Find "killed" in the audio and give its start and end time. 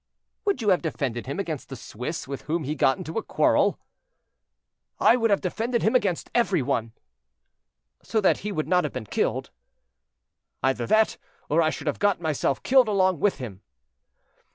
9.05-9.51, 12.63-12.87